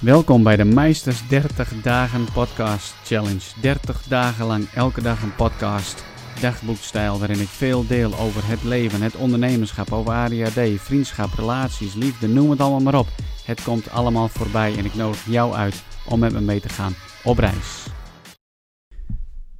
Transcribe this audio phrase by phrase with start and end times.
[0.00, 3.60] Welkom bij de Meisters 30 Dagen Podcast Challenge.
[3.60, 6.04] 30 dagen lang elke dag een podcast,
[6.40, 12.28] dagboekstijl waarin ik veel deel over het leven, het ondernemerschap, over ADHD, vriendschap, relaties, liefde,
[12.28, 13.06] noem het allemaal maar op.
[13.44, 16.94] Het komt allemaal voorbij en ik nodig jou uit om met me mee te gaan
[17.24, 17.86] op reis.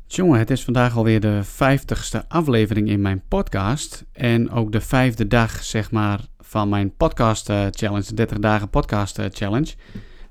[0.06, 5.26] Jongen, het is vandaag alweer de 50ste aflevering in mijn podcast en ook de vijfde
[5.26, 9.74] dag, zeg maar, van mijn podcast eh, challenge, de 30 dagen podcast eh, challenge.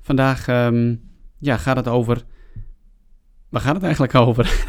[0.00, 0.94] Vandaag ehm,
[1.38, 2.24] ja, gaat het over.
[3.48, 4.64] Waar gaat het eigenlijk over?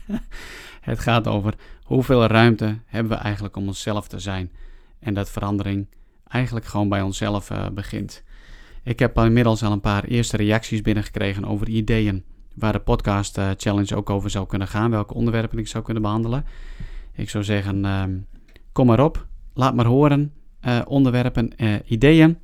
[0.80, 4.52] het gaat over hoeveel ruimte hebben we eigenlijk om onszelf te zijn.
[5.00, 5.86] En dat verandering
[6.26, 8.22] eigenlijk gewoon bij onszelf uh, begint.
[8.82, 12.24] Ik heb inmiddels al een paar eerste reacties binnengekregen over ideeën
[12.54, 14.90] waar de podcast uh, challenge ook over zou kunnen gaan.
[14.90, 16.44] Welke onderwerpen ik zou kunnen behandelen.
[17.12, 18.26] Ik zou zeggen, um,
[18.72, 19.26] kom maar op.
[19.54, 20.32] Laat maar horen.
[20.66, 21.52] Uh, onderwerpen,
[21.86, 22.38] ideeën.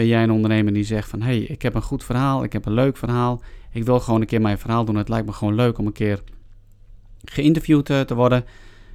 [0.00, 1.20] Ben jij een ondernemer die zegt van...
[1.20, 3.42] hé, hey, ik heb een goed verhaal, ik heb een leuk verhaal...
[3.72, 4.96] ik wil gewoon een keer mijn verhaal doen.
[4.96, 6.22] Het lijkt me gewoon leuk om een keer
[7.24, 8.44] geïnterviewd uh, te worden.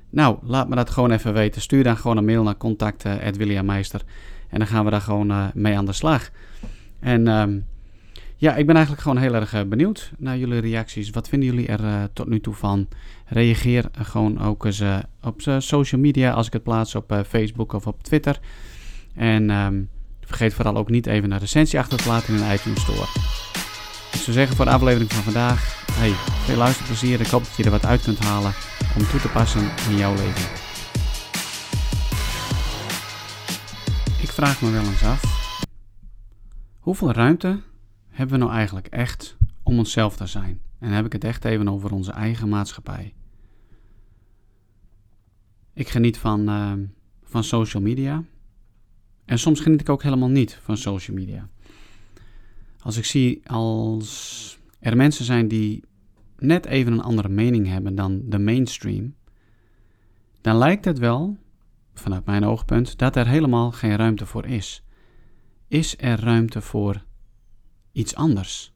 [0.09, 1.61] Nou, laat me dat gewoon even weten.
[1.61, 4.01] Stuur dan gewoon een mail naar contact@williammeister
[4.49, 6.29] en dan gaan we daar gewoon uh, mee aan de slag.
[6.99, 7.65] En um,
[8.35, 11.09] ja, ik ben eigenlijk gewoon heel erg benieuwd naar jullie reacties.
[11.09, 12.87] Wat vinden jullie er tot nu toe van?
[13.25, 14.83] Reageer gewoon ook eens
[15.21, 18.39] op social media als ik het plaats op Facebook of op Twitter.
[19.15, 19.89] En um,
[20.25, 23.07] Vergeet vooral ook niet even een recensie achter te laten in een iTunes Store.
[24.11, 26.11] Ik zou zeggen voor de aflevering van vandaag, hey,
[26.45, 27.19] veel luisterplezier.
[27.19, 28.53] Ik hoop dat je er wat uit kunt halen
[28.97, 30.49] om toe te passen in jouw leven.
[34.21, 35.21] Ik vraag me wel eens af,
[36.79, 37.61] hoeveel ruimte
[38.09, 40.59] hebben we nou eigenlijk echt om onszelf te zijn?
[40.79, 43.13] En heb ik het echt even over onze eigen maatschappij.
[45.73, 46.71] Ik geniet van, uh,
[47.23, 48.23] van social media.
[49.25, 51.49] En soms geniet ik ook helemaal niet van social media.
[52.79, 55.83] Als ik zie als er mensen zijn die
[56.37, 59.15] net even een andere mening hebben dan de mainstream,
[60.41, 61.37] dan lijkt het wel,
[61.93, 64.83] vanuit mijn oogpunt, dat er helemaal geen ruimte voor is.
[65.67, 67.03] Is er ruimte voor
[67.91, 68.73] iets anders?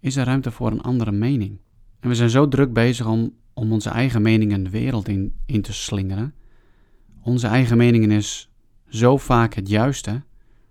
[0.00, 1.58] Is er ruimte voor een andere mening?
[2.00, 5.62] En we zijn zo druk bezig om, om onze eigen meningen de wereld in, in
[5.62, 6.34] te slingeren.
[7.22, 8.49] Onze eigen meningen is
[8.90, 10.22] zo vaak het juiste,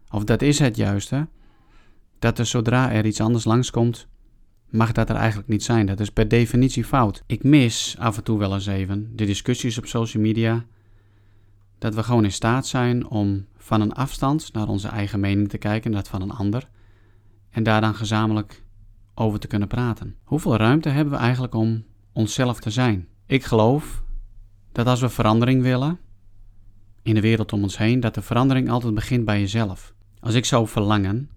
[0.09, 1.27] of dat is het juiste,
[2.19, 4.07] dat er zodra er iets anders langskomt,
[4.69, 5.85] mag dat er eigenlijk niet zijn.
[5.85, 7.23] Dat is per definitie fout.
[7.25, 10.65] Ik mis af en toe wel eens even de discussies op social media,
[11.77, 15.57] dat we gewoon in staat zijn om van een afstand naar onze eigen mening te
[15.57, 16.69] kijken, dat van een ander,
[17.49, 18.63] en daar dan gezamenlijk
[19.13, 20.15] over te kunnen praten.
[20.23, 23.07] Hoeveel ruimte hebben we eigenlijk om onszelf te zijn?
[23.25, 24.03] Ik geloof
[24.71, 25.99] dat als we verandering willen,
[27.09, 29.93] in de wereld om ons heen dat de verandering altijd begint bij jezelf.
[30.19, 31.29] Als ik zou verlangen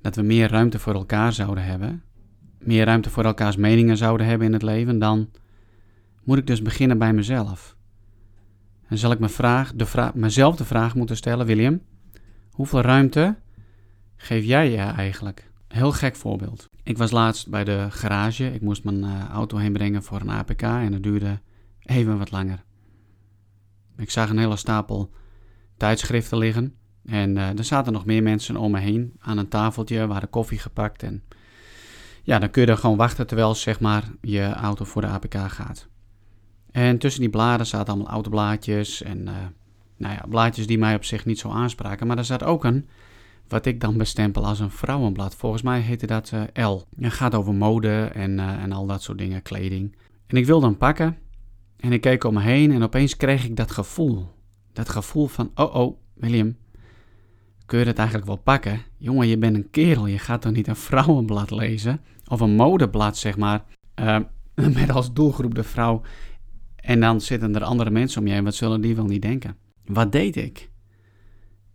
[0.00, 2.02] dat we meer ruimte voor elkaar zouden hebben,
[2.58, 5.30] meer ruimte voor elkaars meningen zouden hebben in het leven, dan
[6.24, 7.76] moet ik dus beginnen bij mezelf.
[8.88, 11.80] En zal ik me vraag, de mezelf de vraag moeten stellen, William,
[12.50, 13.36] hoeveel ruimte
[14.16, 15.50] geef jij je eigenlijk?
[15.68, 16.68] Heel gek voorbeeld.
[16.82, 18.54] Ik was laatst bij de garage.
[18.54, 21.40] Ik moest mijn uh, auto heen brengen voor een APK en dat duurde
[21.82, 22.64] even wat langer.
[23.96, 25.10] Ik zag een hele stapel
[25.76, 26.74] tijdschriften liggen.
[27.04, 30.58] En uh, er zaten nog meer mensen om me heen aan een tafeltje, waren koffie
[30.58, 31.02] gepakt.
[31.02, 31.22] En
[32.22, 35.34] ja, dan kun je er gewoon wachten terwijl zeg maar, je auto voor de APK
[35.34, 35.88] gaat.
[36.70, 39.32] En tussen die bladen zaten allemaal autoblaadjes en uh,
[39.96, 42.06] nou ja, blaadjes die mij op zich niet zo aanspraken.
[42.06, 42.88] Maar er zat ook een,
[43.48, 45.34] wat ik dan bestempel als een vrouwenblad.
[45.34, 46.82] Volgens mij heette dat uh, L.
[47.00, 49.96] Het gaat over mode en, en al dat soort dingen, kleding.
[50.26, 51.16] En ik wilde hem pakken
[51.82, 54.28] en ik keek om me heen en opeens kreeg ik dat gevoel.
[54.72, 56.56] Dat gevoel van, oh oh, William,
[57.66, 58.82] kun je het eigenlijk wel pakken?
[58.98, 62.00] Jongen, je bent een kerel, je gaat toch niet een vrouwenblad lezen?
[62.26, 63.64] Of een modeblad, zeg maar,
[64.00, 64.18] uh,
[64.78, 66.02] met als doelgroep de vrouw.
[66.76, 69.56] En dan zitten er andere mensen om je heen, wat zullen die wel niet denken?
[69.84, 70.70] Wat deed ik?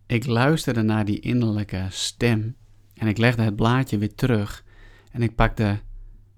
[0.06, 2.56] Ik luisterde naar die innerlijke stem
[2.94, 4.64] en ik legde het blaadje weer terug
[5.12, 5.80] en ik pakte,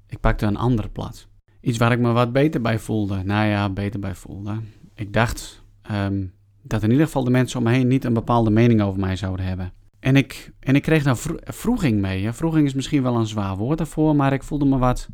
[0.06, 1.29] ik pakte een ander blad.
[1.60, 3.22] Iets waar ik me wat beter bij voelde.
[3.24, 4.60] Nou ja, beter bij voelde.
[4.94, 8.50] Ik dacht um, dat in ieder geval de mensen om me heen niet een bepaalde
[8.50, 9.72] mening over mij zouden hebben.
[10.00, 12.24] En ik, en ik kreeg daar vro vroeging mee.
[12.24, 12.32] Hè.
[12.32, 15.08] Vroeging is misschien wel een zwaar woord daarvoor, maar ik voelde me wat.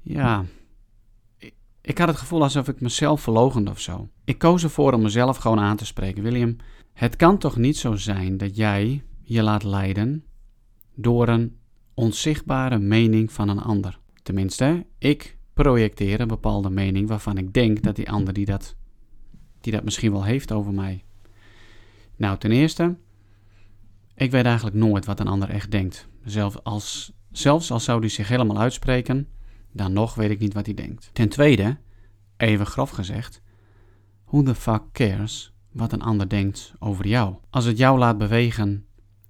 [0.00, 0.44] Ja.
[1.38, 4.08] Ik, ik had het gevoel alsof ik mezelf verlogende of zo.
[4.24, 6.22] Ik koos ervoor om mezelf gewoon aan te spreken.
[6.22, 6.56] William,
[6.92, 10.24] het kan toch niet zo zijn dat jij je laat leiden
[10.94, 11.56] door een
[11.94, 13.97] onzichtbare mening van een ander.
[14.28, 18.76] Tenminste, ik projecteer een bepaalde mening waarvan ik denk dat die ander die dat,
[19.60, 21.04] die dat misschien wel heeft over mij.
[22.16, 22.96] Nou, ten eerste,
[24.14, 26.08] Ik weet eigenlijk nooit wat een ander echt denkt.
[26.24, 29.28] Zelfs als, zelfs als zou hij zich helemaal uitspreken,
[29.72, 31.10] dan nog weet ik niet wat hij denkt.
[31.12, 31.76] Ten tweede,
[32.36, 33.42] even grof gezegd,
[34.24, 37.36] who the fuck cares wat een ander denkt over jou?
[37.50, 38.86] Als het jou laat bewegen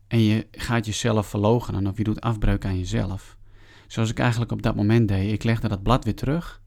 [0.07, 3.38] en je gaat jezelf verloochenen of je doet afbreuk aan jezelf,
[3.89, 6.63] zoals ik eigenlijk op dat moment deed, ik legde dat blad weer terug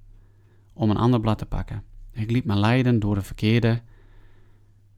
[0.73, 1.83] om een ander blad te pakken.
[2.11, 3.81] Ik liet me leiden door de verkeerde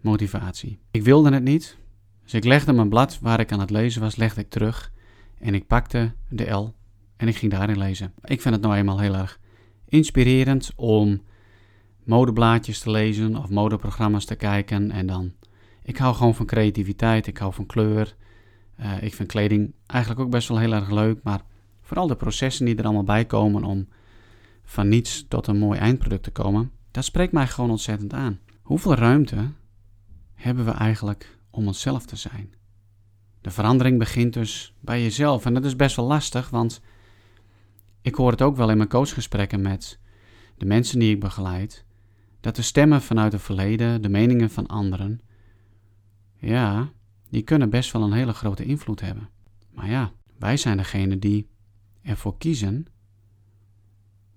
[0.01, 0.79] motivatie.
[0.91, 1.77] Ik wilde het niet,
[2.23, 4.91] dus ik legde mijn blad waar ik aan het lezen was, legde ik terug
[5.39, 6.73] en ik pakte de L
[7.17, 8.13] en ik ging daarin lezen.
[8.21, 9.39] Ik vind het nou eenmaal heel erg
[9.85, 11.21] inspirerend om
[12.03, 15.33] modeblaadjes te lezen of modeprogramma's te kijken en dan...
[15.85, 18.15] Ik hou gewoon van creativiteit, ik hou van kleur.
[18.79, 21.41] Uh, ik vind kleding eigenlijk ook best wel heel erg leuk, maar
[21.83, 23.87] vooral de processen die er allemaal bij komen om
[24.63, 28.39] van niets tot een mooi eindproduct te komen, dat spreekt mij gewoon ontzettend aan.
[28.61, 29.51] Hoeveel ruimte
[30.33, 32.53] hebben we eigenlijk om onszelf te zijn?
[33.41, 36.81] De verandering begint dus bij jezelf en dat is best wel lastig, want
[38.01, 39.99] ik hoor het ook wel in mijn coachgesprekken met
[40.57, 41.85] de mensen die ik begeleid,
[42.39, 45.21] dat de stemmen vanuit het verleden, de meningen van anderen,
[46.37, 46.91] ja,
[47.29, 49.29] die kunnen best wel een hele grote invloed hebben.
[49.73, 51.47] Maar ja, wij zijn degene die
[52.03, 52.85] ervoor kiezen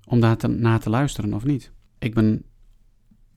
[0.04, 1.72] om daar te, naar te luisteren of niet.
[1.98, 2.44] Ik ben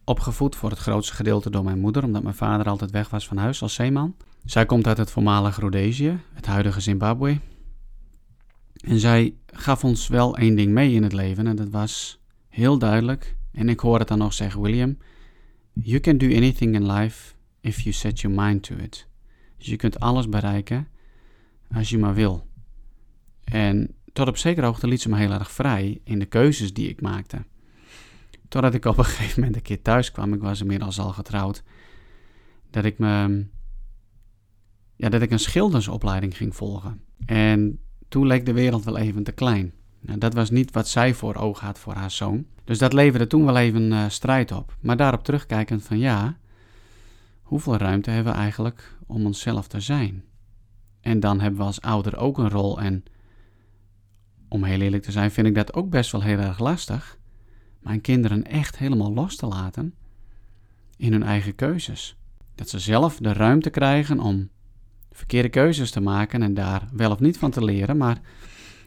[0.03, 3.37] opgevoed voor het grootste gedeelte door mijn moeder, omdat mijn vader altijd weg was van
[3.37, 4.15] huis als zeeman.
[4.45, 7.39] Zij komt uit het voormalig Rhodesië, het huidige Zimbabwe.
[8.73, 12.77] En zij gaf ons wel één ding mee in het leven en dat was heel
[12.77, 13.37] duidelijk.
[13.51, 14.97] En ik hoor het dan nog zeggen, William,
[15.73, 19.07] you can do anything in life if you set your mind to it.
[19.57, 20.87] Dus je kunt alles bereiken
[21.71, 22.47] als je maar wil.
[23.43, 26.89] En tot op zekere hoogte liet ze me heel erg vrij in de keuzes die
[26.89, 27.45] ik maakte.
[28.47, 31.63] Totdat ik op een gegeven moment een keer thuis kwam, ik was inmiddels al getrouwd,
[32.69, 33.45] dat ik me,
[34.95, 37.01] ja, dat ik een schildersopleiding ging volgen.
[37.25, 39.73] En toen leek de wereld wel even te klein.
[40.00, 42.45] Nou, dat was niet wat zij voor ogen had voor haar zoon.
[42.63, 44.75] Dus dat leverde toen wel even uh, strijd op.
[44.79, 46.38] Maar daarop terugkijkend van ja,
[47.41, 50.23] hoeveel ruimte hebben we eigenlijk om onszelf te zijn?
[51.01, 52.81] En dan hebben we als ouder ook een rol.
[52.81, 53.03] En
[54.50, 57.18] om heel eerlijk te zijn, vind ik dat ook best wel heel erg lastig.
[57.80, 59.94] Mijn kinderen echt helemaal los te laten
[60.98, 62.18] in hun eigen keuzes.
[62.56, 64.50] Dat ze zelf de ruimte krijgen om
[65.12, 68.22] verkeerde keuzes te maken en daar wel of niet van te leren, maar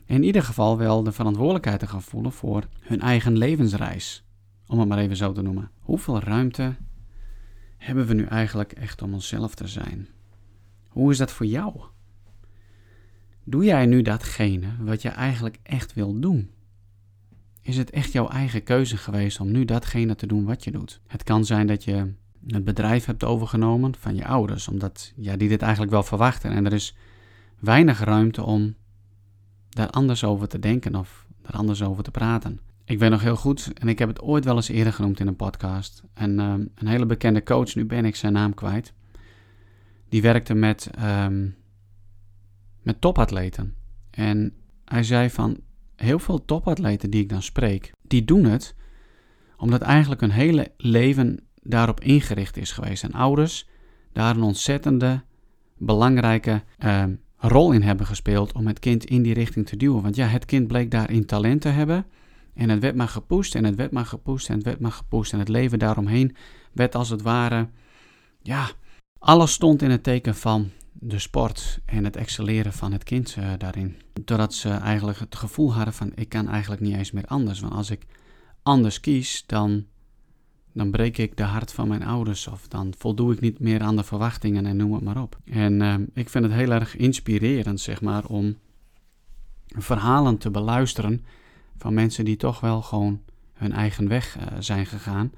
[0.06, 4.24] in ieder geval wel de verantwoordelijkheid te gaan voelen voor hun eigen levensreis.
[4.66, 5.70] Om het maar even zo te noemen.
[5.80, 6.76] Hoeveel ruimte
[7.76, 10.08] hebben we nu eigenlijk echt om onszelf te zijn?
[10.88, 11.80] Hoe is dat voor jou?
[13.44, 16.50] Doe jij nu datgene wat je eigenlijk echt wil doen?
[17.62, 21.00] Is het echt jouw eigen keuze geweest om nu datgene te doen wat je doet?
[21.06, 22.12] Het kan zijn dat je
[22.46, 26.50] het bedrijf hebt overgenomen van je ouders, omdat ja, die dit eigenlijk wel verwachten.
[26.50, 26.96] En er is
[27.58, 28.74] weinig ruimte om
[29.68, 32.60] daar anders over te denken of daar anders over te praten.
[32.84, 35.26] Ik weet nog heel goed, en ik heb het ooit wel eens eerder genoemd in
[35.26, 36.02] een podcast.
[36.14, 38.92] En um, een hele bekende coach, nu ben ik zijn naam kwijt.
[40.08, 41.54] Die werkte met, um,
[42.82, 43.74] met topatleten.
[44.10, 45.60] En hij zei van
[45.96, 48.74] heel veel topatleten die ik dan spreek, die doen het
[49.56, 53.02] omdat eigenlijk hun hele leven daarop ingericht is geweest.
[53.02, 53.68] En ouders
[54.12, 55.22] daar een ontzettende
[55.78, 57.04] belangrijke uh,
[57.36, 60.02] rol in hebben gespeeld om het kind in die richting te duwen.
[60.02, 62.06] Want ja, het kind bleek daarin talent te hebben.
[62.54, 65.32] En het werd maar gepusht en het werd maar gepusht en het werd maar gepusht.
[65.32, 66.36] En het leven daaromheen
[66.72, 67.68] werd als het ware,
[68.42, 68.70] ja,
[69.18, 70.70] alles stond in het teken van
[71.04, 73.96] de sport en het excelleren van het kind uh, daarin.
[74.24, 77.60] Doordat ze eigenlijk het gevoel hadden van ik kan eigenlijk niet eens meer anders.
[77.60, 78.06] Want als ik
[78.62, 79.84] anders kies, dan
[80.74, 83.96] dan breek ik de hart van mijn ouders of dan voldoe ik niet meer aan
[83.96, 85.38] de verwachtingen en noem het maar op.
[85.44, 88.56] En uh, ik vind het heel erg inspirerend, zeg maar, om
[89.66, 91.24] verhalen te beluisteren
[91.76, 93.20] van mensen die toch wel gewoon
[93.52, 95.32] hun eigen weg uh, zijn gegaan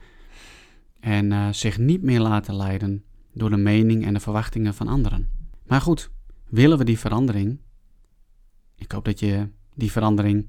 [1.00, 5.33] en zich niet meer laten leiden door de mening en de verwachtingen van anderen.
[5.66, 6.10] Maar goed,
[6.48, 7.58] willen we die verandering?
[8.76, 10.46] Ik hoop dat je die verandering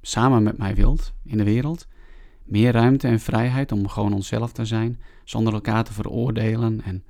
[0.00, 1.86] samen met mij wilt in de wereld
[2.48, 7.04] meer ruimte en vrijheid om gewoon onszelf te zijn, zonder elkaar te veroordelen en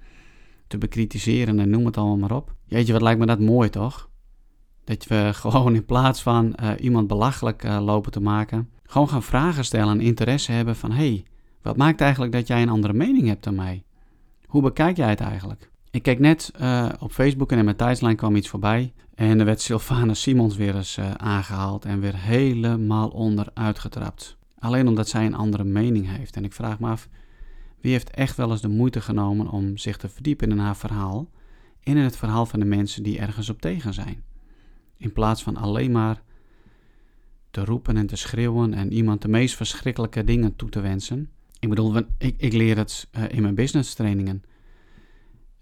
[0.66, 2.54] te bekritiseren en noem het allemaal maar op.
[2.64, 4.10] Jeetje, wat lijkt me dat mooi toch?
[4.84, 9.22] Dat we gewoon in plaats van uh, iemand belachelijk uh, lopen te maken, gewoon gaan
[9.22, 11.24] vragen stellen en interesse hebben van hé, hey,
[11.62, 13.84] wat maakt eigenlijk dat jij een andere mening hebt dan mij?
[14.46, 15.70] Hoe bekijk jij het eigenlijk?
[15.90, 18.92] Ik keek net uh, op Facebook en in mijn tijdslijn kwam iets voorbij.
[19.14, 24.36] En er werd Sylvana Simons weer eens aangehaald en weer helemaal onderuit getrapt.
[24.58, 26.36] Alleen omdat zij een andere mening heeft.
[26.36, 27.08] En ik vraag me af,
[27.80, 31.28] wie heeft echt wel eens de moeite genomen om zich te verdiepen in haar verhaal
[31.88, 34.22] in het verhaal van de mensen die ergens op tegen zijn.
[34.96, 36.22] In plaats van alleen maar
[37.50, 41.30] te roepen en te schreeuwen en iemand de meest verschrikkelijke dingen toe te wensen.
[41.60, 44.42] Ik bedoel, ik, ik leer het uh, in mijn business trainingen.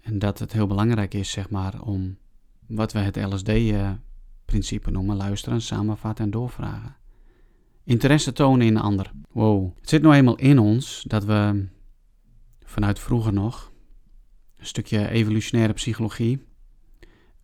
[0.07, 2.17] En dat het heel belangrijk is, zeg maar, om
[2.67, 6.95] wat we het LSD-principe noemen: luisteren, samenvatten en doorvragen.
[7.83, 9.11] Interesse tonen in een ander.
[9.31, 9.75] Wow.
[9.79, 11.65] Het zit nou eenmaal in ons dat we
[12.63, 13.71] vanuit vroeger nog,
[14.57, 16.45] een stukje evolutionaire psychologie.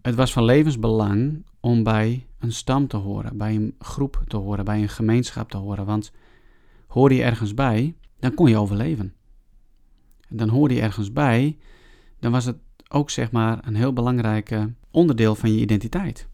[0.02, 4.66] Het was van levensbelang om bij een stam te horen, bij een groep te horen,
[4.66, 5.86] bij een gemeenschap te horen.
[5.86, 6.12] Want
[6.88, 9.14] hoor je ergens bij, dan kon je overleven.
[10.30, 11.58] En dan hoorde je ergens bij,
[12.24, 12.58] dan was het
[12.90, 14.60] ook zeg maar een heel belangrijk
[14.92, 16.28] onderdeel van je identiteit.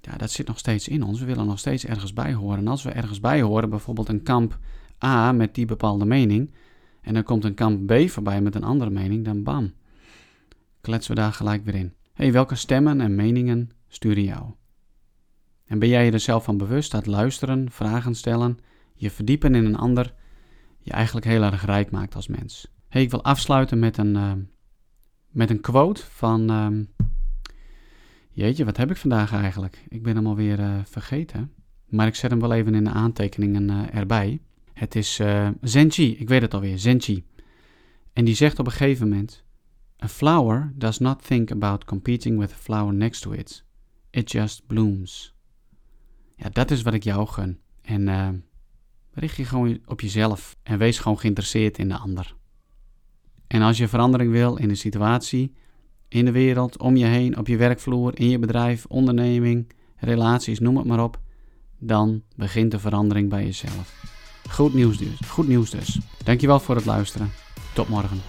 [0.00, 1.20] Ja, dat zit nog steeds in ons.
[1.20, 2.58] We willen nog steeds ergens bij horen.
[2.58, 4.58] En als we ergens bij horen, bijvoorbeeld een kamp
[5.04, 6.54] A met die bepaalde mening,
[7.00, 9.72] en dan komt een kamp B voorbij met een andere mening, dan bam,
[10.80, 11.94] kletsen we daar gelijk weer in.
[12.12, 14.44] hey, welke stemmen en meningen sturen jou?
[15.66, 18.58] En ben jij je er zelf van bewust dat luisteren, vragen stellen,
[18.94, 20.14] je verdiepen in een ander,
[20.78, 22.68] je eigenlijk heel erg rijk maakt als mens?
[22.90, 24.32] hey, ik wil afsluiten met een, uh,
[25.30, 26.50] met een quote van.
[26.50, 26.84] Uh,
[28.30, 29.84] jeetje, wat heb ik vandaag eigenlijk?
[29.88, 31.52] Ik ben hem alweer uh, vergeten.
[31.86, 34.40] Maar ik zet hem wel even in de aantekeningen uh, erbij.
[34.72, 37.24] Het is uh, Zenchi, ik weet het alweer, Zenchi.
[38.12, 39.44] En die zegt op een gegeven moment:
[40.04, 43.64] A flower does not think about competing with a flower next to it.
[44.10, 45.34] It just blooms.
[46.36, 47.58] Ja, dat is wat ik jou gun.
[47.82, 48.44] En
[49.12, 52.34] richt je gewoon op jezelf en wees gewoon geïnteresseerd in de ander.
[53.50, 55.52] En als je verandering wil in de situatie,
[56.08, 60.76] in de wereld, om je heen, op je werkvloer, in je bedrijf, onderneming, relaties, noem
[60.76, 61.20] het maar op,
[61.78, 64.02] dan begint de verandering bij jezelf.
[64.50, 65.20] Goed nieuws dus.
[65.28, 65.98] Goed nieuws dus.
[66.24, 67.30] Dankjewel voor het luisteren.
[67.74, 68.20] Tot morgen.